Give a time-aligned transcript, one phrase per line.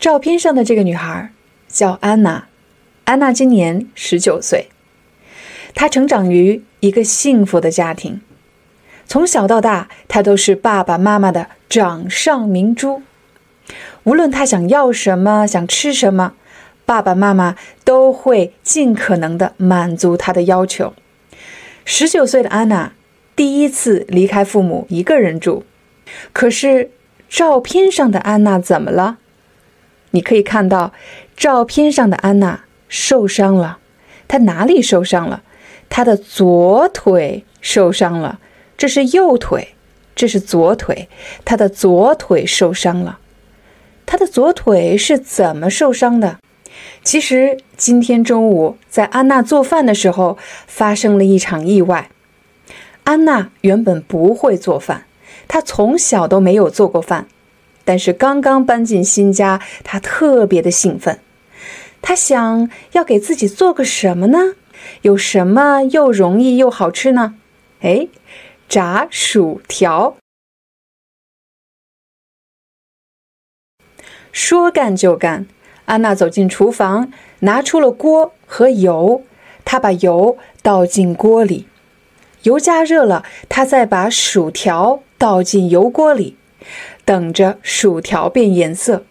[0.00, 1.30] 照片上的这个女孩
[1.68, 2.46] 叫安娜，
[3.04, 4.70] 安娜今年十九岁。
[5.74, 8.22] 她成长于一个幸福的家庭，
[9.06, 13.02] 从小到大，她都是爸爸妈妈的掌上明珠。
[14.04, 16.32] 无论她想要什么，想吃什么，
[16.86, 20.94] 爸爸妈妈都会尽可能的满足她的要求。
[21.84, 22.94] 十九岁的安娜
[23.36, 25.64] 第一次离开父母一个人住，
[26.32, 26.90] 可是
[27.28, 29.18] 照片上的安娜怎么了？
[30.12, 30.92] 你可以看到，
[31.36, 33.78] 照片上的安娜受伤了。
[34.28, 35.42] 她哪里受伤了？
[35.88, 38.38] 她的左腿受伤了。
[38.76, 39.74] 这是右腿，
[40.14, 41.08] 这是左腿。
[41.44, 43.18] 她的左腿受伤了。
[44.06, 46.38] 她的左腿是怎么受伤的？
[47.02, 52.10] 其实今天中午在安娜做饭的时候发生了一场意外。
[53.04, 55.04] 安娜原本不会做饭，
[55.48, 57.26] 她从小都没有做过饭。
[57.84, 61.20] 但是刚刚搬进新家，他特别的兴奋。
[62.02, 64.54] 他想要给自己做个什么呢？
[65.02, 67.34] 有什么又容易又好吃呢？
[67.80, 68.08] 哎，
[68.68, 70.16] 炸薯条。
[74.32, 75.46] 说干就干，
[75.86, 79.24] 安娜走进厨房，拿出了锅和油。
[79.64, 81.66] 她把油倒进锅里，
[82.44, 86.36] 油加热了，她再把薯条倒进油锅里。
[87.10, 89.04] 等着薯条变颜色，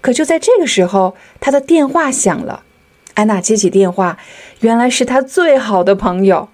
[0.00, 2.62] 可就在这个时候，他的电话响了。
[3.12, 4.16] 安娜接起电话，
[4.60, 6.48] 原来是他最好的朋友。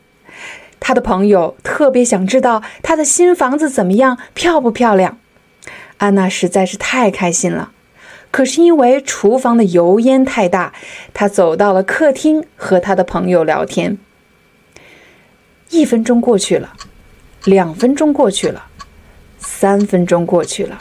[0.81, 5.21] 他的朋友特别想知道他的新房子怎么样，漂不漂亮。
[5.99, 7.71] 安娜实在是太开心了，
[8.33, 10.73] 可是因为厨房的油烟太大，
[11.15, 13.97] 她走到了客厅和他的朋友聊天。
[15.69, 16.73] 一分钟过去了。
[17.45, 18.67] 两分钟过去了，
[19.39, 20.79] 三分钟过去了。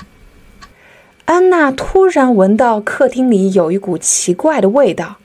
[1.26, 5.18] 安娜突然闻到客厅里有一股奇怪的味道，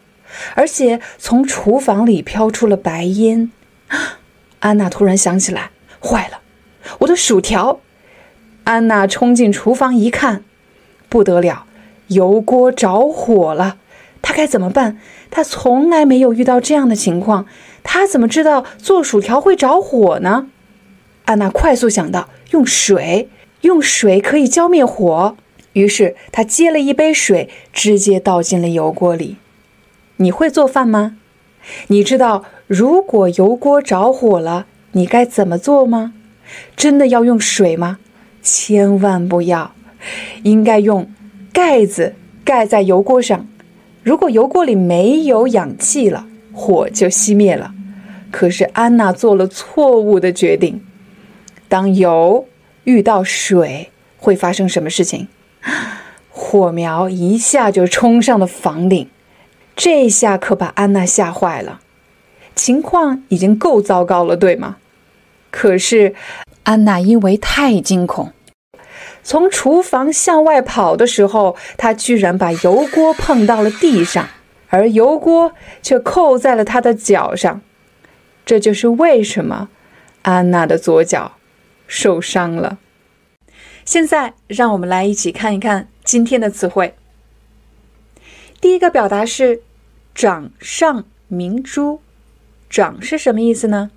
[0.54, 3.50] 而且从厨房里飘出了白烟。
[4.60, 6.40] 安娜突然想起来，坏了，
[7.00, 7.80] 我的薯条！
[8.64, 10.44] 安娜冲进厨房一看，
[11.08, 11.66] 不得了，
[12.08, 13.78] 油锅着火了。
[14.22, 14.98] 她该怎么办？
[15.30, 17.46] 她从来没有遇到这样的情况，
[17.82, 20.48] 她怎么知道做薯条会着火呢？
[21.24, 23.28] 安娜快速想到用水，
[23.62, 25.36] 用水可以浇灭火。
[25.72, 29.36] 于是她接了一杯水，直接倒进了油锅里。
[30.16, 31.16] 你会做饭吗？
[31.88, 36.12] 你知道如果油锅着火了，你该怎么做吗？
[36.76, 37.98] 真的要用水吗？
[38.42, 39.74] 千万不要，
[40.42, 41.10] 应该用
[41.52, 42.14] 盖子
[42.44, 43.48] 盖在油锅上。
[44.02, 47.72] 如果油锅里没有氧气了，火就熄灭了。
[48.30, 50.82] 可是安娜做了错误的决定。
[51.68, 52.46] 当油
[52.84, 55.28] 遇到水，会发生什么事情？
[56.30, 59.08] 火苗一下就冲上了房顶，
[59.74, 61.80] 这下可把安娜吓坏了。
[62.54, 64.76] 情况已经够糟糕了，对吗？
[65.50, 66.14] 可是
[66.64, 68.32] 安娜因为太惊恐，
[69.22, 74.28] 从厨房向外跑的时候，她居然把油锅碰到了地上，
[74.68, 75.52] 而油锅
[75.82, 77.60] 却扣在了她的脚上。
[78.44, 79.68] 这就是为什么
[80.22, 81.32] 安娜的左脚。
[81.96, 82.76] 受伤了。
[83.84, 86.96] 现在，让我们来一起看一看今天的词汇。
[88.60, 89.62] 第一个表达是
[90.12, 92.00] “掌上明珠
[92.68, 93.92] ”，“掌”是什么意思呢？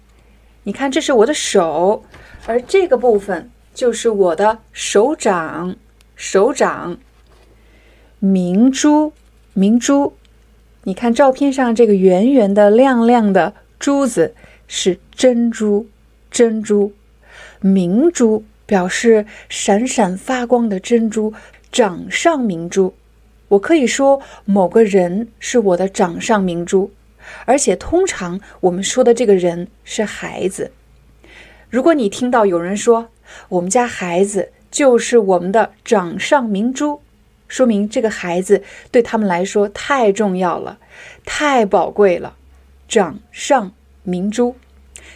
[0.62, 2.03] 你看，这是我的手，
[2.46, 5.75] 而这个部分就是我的手掌。
[6.16, 6.98] 手掌，
[8.19, 9.12] 明珠，
[9.54, 10.13] 明珠。
[10.83, 14.36] 你看照片上这个圆圆的、亮亮的珠子
[14.68, 15.88] 是珍珠，
[16.30, 16.94] 珍珠。
[17.60, 21.34] 明珠表示闪闪发光的珍珠，
[21.72, 22.94] 掌上明珠。
[23.50, 26.92] 我可以说某个人是我的掌上明珠，
[27.45, 30.72] 而且通常我们说的这个人是孩子。
[31.69, 33.10] 如果你听到有人说
[33.50, 37.01] 我们家孩子就是我们的掌上明珠，
[37.48, 40.78] 说明这个孩子对他们来说太重要了，
[41.25, 42.36] 太宝贵了。
[42.88, 43.72] 掌上
[44.04, 44.56] 明珠。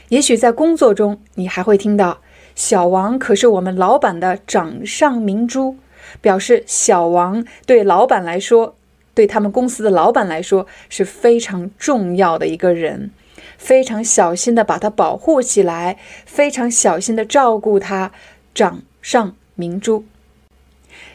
[0.10, 2.20] 也许在工作中，你还会听到。
[2.54, 5.78] 小王可是我们老板的掌上明珠，
[6.20, 8.76] 表示小王对老板来说，
[9.14, 13.12] 对他们公司的老板来说是非常重要的一个人，
[13.58, 18.12] 非常小心的把他保护起来，非常小心的照顾他，
[18.54, 20.06] 掌上明珠。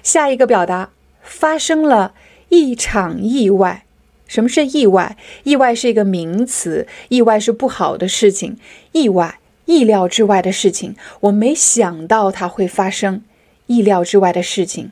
[0.02, 0.90] 下一个表达
[1.22, 2.14] 发生了
[2.48, 3.85] 一场意外。
[4.26, 5.16] 什么是意外？
[5.44, 8.56] 意外是一个名词，意外是不好的事情，
[8.92, 13.22] 意外意料之外的事情，我没想到它会发生，
[13.66, 14.90] 意料之外的事情。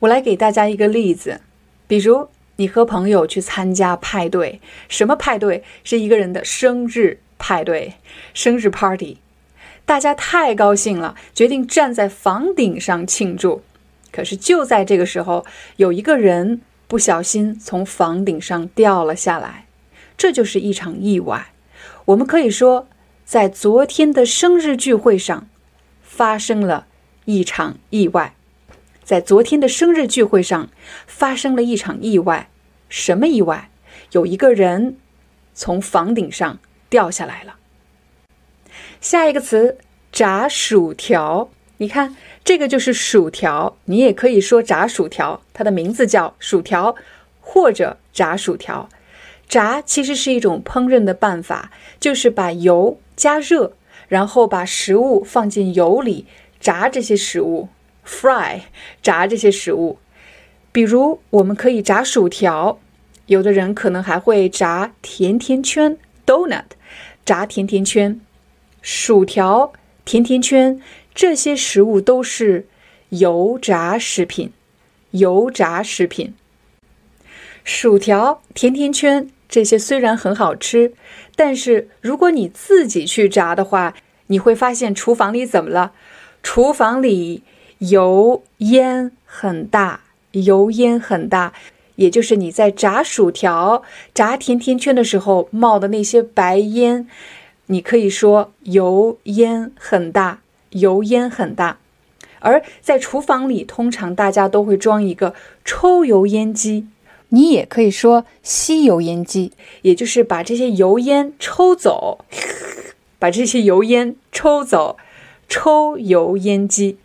[0.00, 1.40] 我来给大家一个例子，
[1.86, 5.62] 比如你和朋友去参加派对，什么派对？
[5.84, 7.94] 是一个人的生日派对，
[8.32, 9.18] 生日 party，
[9.84, 13.62] 大家太高兴了，决定站在房顶上庆祝。
[14.10, 15.44] 可是就在这个时候，
[15.76, 16.62] 有一个人。
[16.88, 19.66] 不小心从房顶上掉了下来，
[20.16, 21.52] 这就是一场意外。
[22.04, 22.86] 我们可以说，
[23.24, 25.48] 在昨天的生日聚会上
[26.02, 26.86] 发生了
[27.24, 28.34] 一场意外。
[29.02, 30.68] 在昨天的生日聚会上
[31.06, 32.48] 发生了一场意外，
[32.88, 33.70] 什么意外？
[34.12, 34.96] 有一个人
[35.54, 37.56] 从房顶上掉下来了。
[39.00, 39.78] 下一个词，
[40.12, 41.50] 炸薯条。
[41.78, 42.16] 你看。
[42.46, 46.94] 这个就是薯条，你也可以说炸薯条，它的名字叫薯条
[47.40, 48.88] 或者炸薯条。
[49.48, 53.72] 炸其实是一种烹饪的办法，就是把油加热，
[54.06, 56.24] 然后把食物放进油里
[56.60, 57.68] 炸这些食物
[58.06, 58.60] ，fry
[59.02, 59.98] 炸这些食物。
[60.70, 62.78] 比如我们可以炸薯条，
[63.26, 66.62] 有的人可能还会炸甜甜圈 （donut），
[67.24, 68.20] 炸甜甜圈，
[68.82, 69.72] 薯条，
[70.04, 70.80] 甜甜圈。
[71.16, 72.66] 这些食物都是
[73.08, 74.52] 油炸食品，
[75.12, 76.34] 油炸食品。
[77.64, 80.92] 薯条、甜甜圈这些虽然很好吃，
[81.34, 83.94] 但是如果你自己去炸的话，
[84.26, 85.92] 你会发现厨房里怎么了？
[86.42, 87.42] 厨房里
[87.78, 90.02] 油烟很大，
[90.32, 91.54] 油烟很大，
[91.94, 97.08] 也就是你在炸薯条、炸甜甜圈的时候冒的那些白烟，
[97.68, 100.42] 你可以说油烟很大。
[100.78, 101.78] 油烟很大，
[102.40, 105.34] 而在厨房里，通常大家都会装一个
[105.64, 106.86] 抽油烟机，
[107.30, 109.52] 你也可以说吸油烟机，
[109.82, 112.24] 也就是把这些油烟抽走，
[113.18, 114.96] 把这些油烟抽走，
[115.48, 116.98] 抽油烟机。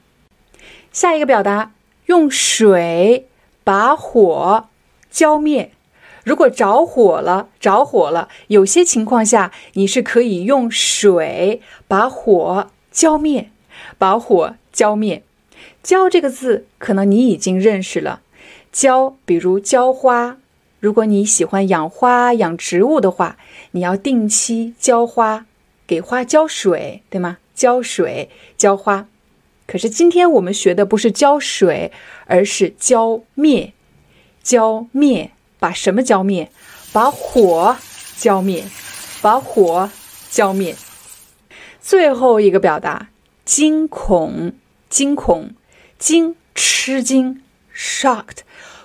[0.92, 1.74] 下一个表达，
[2.08, 3.28] 用水
[3.64, 4.68] 把火
[5.10, 5.72] 浇灭。
[6.24, 13.50] 如果着火了，着火了，有些情况下你是可以用水把火浇灭。
[13.98, 15.24] 把火浇灭，
[15.84, 18.22] 浇这个字可能你已经认识了。
[18.72, 20.38] 浇，比如浇花。
[20.80, 23.38] 如果你喜欢养花、养植物的话，
[23.72, 25.46] 你要定期浇花，
[25.86, 27.38] 给花浇水，对吗？
[27.54, 29.08] 浇水、浇花。
[29.68, 31.92] 可是今天我们学的不是浇水，
[32.26, 33.74] 而是浇灭。
[34.42, 36.52] 浇灭，把什么浇灭？
[36.92, 37.78] 把火
[38.18, 38.66] 浇灭，
[39.22, 39.90] 把火
[40.32, 40.76] 浇灭。
[41.80, 43.10] 最后一个表达。
[43.44, 44.54] 惊恐，
[44.90, 45.52] 惊恐，
[45.98, 47.42] 惊，吃惊
[47.76, 48.40] ，shocked，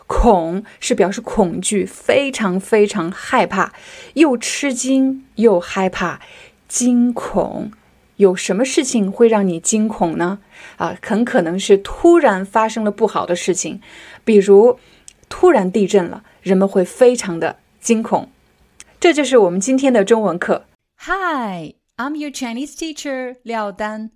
[0.07, 3.73] 恐是表示恐惧，非常非常害怕，
[4.15, 6.21] 又吃惊又害怕，
[6.69, 7.71] 惊恐。
[8.17, 10.39] 有什么事情会让你惊恐呢？
[10.79, 13.83] 啊，很可能是突然发生了不好的事情，
[14.25, 14.79] 比如
[15.29, 18.31] 突然地震了，人们会非常的惊恐。
[18.99, 20.65] 这就是我们今天的中文课。
[21.01, 24.16] Hi，I'm your Chinese teacher 廖丹。